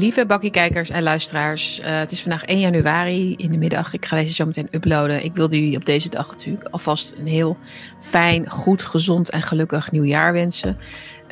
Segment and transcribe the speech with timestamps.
[0.00, 3.92] Lieve bakkiekijkers en luisteraars, uh, het is vandaag 1 januari in de middag.
[3.92, 5.24] Ik ga deze zo meteen uploaden.
[5.24, 7.56] Ik wilde jullie op deze dag natuurlijk alvast een heel
[7.98, 10.78] fijn, goed, gezond en gelukkig nieuwjaar wensen.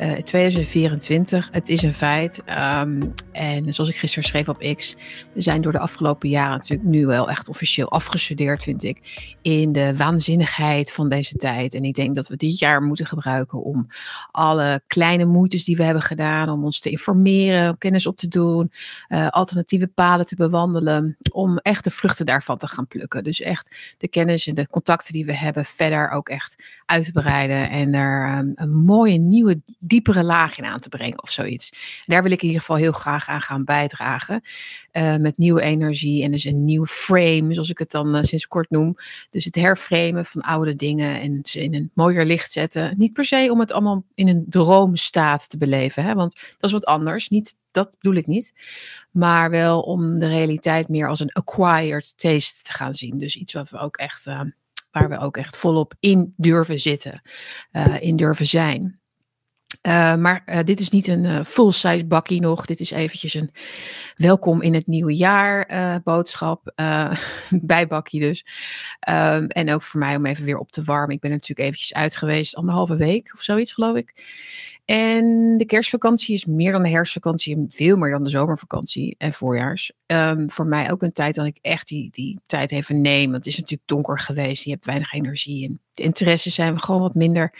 [0.01, 2.43] Uh, 2024, het is een feit.
[2.47, 4.95] Um, en zoals ik gisteren schreef op X,
[5.33, 9.71] we zijn door de afgelopen jaren natuurlijk nu wel echt officieel afgestudeerd, vind ik, in
[9.71, 11.73] de waanzinnigheid van deze tijd.
[11.73, 13.87] En ik denk dat we dit jaar moeten gebruiken om
[14.31, 18.71] alle kleine moeites die we hebben gedaan, om ons te informeren, kennis op te doen,
[19.09, 23.23] uh, alternatieve paden te bewandelen, om echt de vruchten daarvan te gaan plukken.
[23.23, 27.11] Dus echt de kennis en de contacten die we hebben verder ook echt uit te
[27.11, 31.69] breiden en er um, een mooie nieuwe diepere laag in aan te brengen of zoiets.
[31.69, 34.41] En daar wil ik in ieder geval heel graag aan gaan bijdragen.
[34.91, 38.47] Uh, met nieuwe energie en dus een nieuw frame, zoals ik het dan uh, sinds
[38.47, 38.95] kort noem.
[39.29, 42.93] Dus het herframen van oude dingen en ze in een mooier licht zetten.
[42.97, 46.13] Niet per se om het allemaal in een droomstaat te beleven, hè?
[46.13, 47.29] want dat is wat anders.
[47.29, 48.53] Niet, dat bedoel ik niet.
[49.11, 53.17] Maar wel om de realiteit meer als een acquired taste te gaan zien.
[53.17, 54.41] Dus iets wat we ook echt, uh,
[54.91, 57.21] waar we ook echt volop in durven zitten,
[57.99, 58.98] in durven zijn.
[59.87, 62.65] Uh, maar uh, dit is niet een uh, full-size bakkie nog.
[62.65, 63.51] Dit is eventjes een
[64.19, 66.71] welkom in het nieuwe jaar boodschap.
[67.49, 68.45] bij bakkie dus.
[68.99, 71.15] Ehm, en ook voor mij om even weer op te warmen.
[71.15, 72.55] Ik ben natuurlijk eventjes uit geweest.
[72.55, 74.13] Anderhalve week of zoiets geloof ik.
[74.85, 79.33] En de kerstvakantie is meer dan de herfstvakantie en veel meer dan de zomervakantie en
[79.33, 79.91] voorjaars.
[80.05, 83.23] Um, voor mij ook een tijd dat ik echt die, die tijd even neem.
[83.23, 84.63] Want het is natuurlijk donker geweest.
[84.63, 85.67] Je hebt weinig energie.
[85.67, 87.53] En de interesse zijn we gewoon wat minder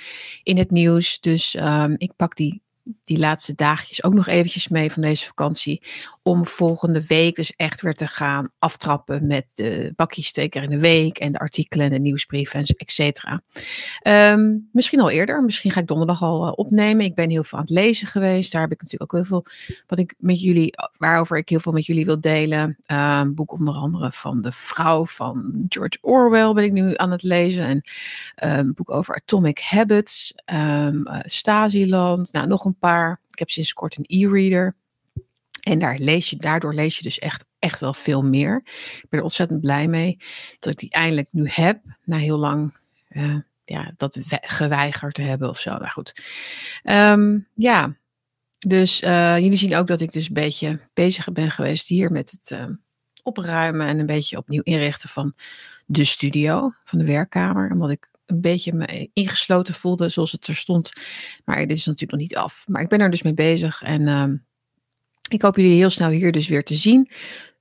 [0.44, 1.20] in het nieuws.
[1.20, 2.62] Dus um, ik pak die
[3.04, 5.82] die laatste dagjes ook nog eventjes mee van deze vakantie.
[6.24, 10.70] Om volgende week dus echt weer te gaan aftrappen met de bakjes twee keer in
[10.70, 11.18] de week.
[11.18, 13.42] En de artikelen en de nieuwsbrieven, et cetera.
[14.34, 15.44] Um, misschien al eerder.
[15.44, 17.06] Misschien ga ik donderdag al uh, opnemen.
[17.06, 18.52] Ik ben heel veel aan het lezen geweest.
[18.52, 19.46] Daar heb ik natuurlijk ook heel veel
[19.88, 22.78] wat ik met jullie, waarover ik heel veel met jullie wil delen.
[22.86, 27.24] Een boek onder andere van de vrouw van George Orwell ben ik nu aan het
[27.24, 27.64] lezen.
[27.64, 27.82] En
[28.36, 30.34] een boek over Atomic Habits.
[30.54, 32.34] Um, Stasiland.
[32.34, 33.22] Nou, nog een paar.
[33.30, 34.76] Ik heb sinds kort een e-reader.
[35.60, 38.62] En daar lees je, daardoor lees je dus echt, echt wel veel meer.
[38.66, 40.18] Ik ben er ontzettend blij mee
[40.60, 41.80] dat ik die eindelijk nu heb.
[42.04, 42.74] Na heel lang
[43.10, 43.36] uh,
[43.66, 45.78] ja, dat geweigerd te hebben of zo.
[45.78, 46.24] Maar goed.
[46.84, 47.94] Um, ja,
[48.60, 52.32] dus uh, jullie zien ook dat ik dus een beetje bezig ben geweest hier met
[52.32, 52.76] het uh,
[53.24, 55.34] opruimen en een beetje opnieuw inrichten van
[55.86, 57.72] de studio, van de werkkamer.
[57.72, 60.92] Omdat ik een beetje me ingesloten voelde zoals het er stond.
[61.46, 62.64] Maar dit is natuurlijk nog niet af.
[62.68, 64.26] Maar ik ben er dus mee bezig en uh,
[65.30, 67.12] ik hoop jullie heel snel hier dus weer te zien.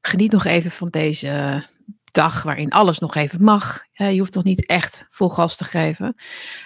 [0.00, 1.62] Geniet nog even van deze
[2.10, 3.84] dag waarin alles nog even mag.
[3.92, 6.14] Je hoeft toch niet echt vol gas te geven.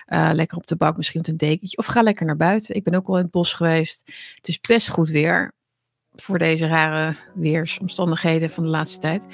[0.06, 1.76] Uh, lekker op de bank, misschien met een dekentje.
[1.76, 2.74] Of ga lekker naar buiten.
[2.74, 4.12] Ik ben ook al in het bos geweest.
[4.34, 5.54] Het is best goed weer
[6.14, 9.26] voor deze rare weersomstandigheden van de laatste tijd.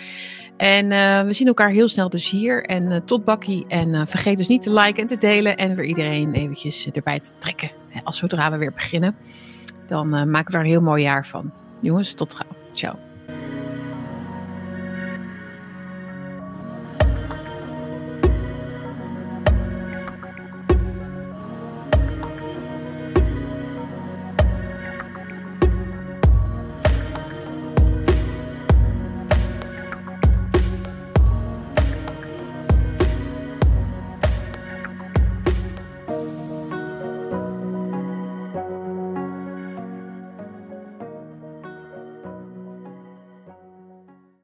[0.56, 2.64] En uh, we zien elkaar heel snel dus hier.
[2.64, 3.64] En uh, tot bakkie.
[3.68, 5.56] En uh, vergeet dus niet te liken en te delen.
[5.56, 7.70] En weer iedereen eventjes erbij te trekken.
[8.04, 9.16] Als zodra we weer beginnen.
[9.86, 11.52] Dan maken we er een heel mooi jaar van.
[11.80, 12.56] Jongens, tot gauw.
[12.72, 13.07] Ciao.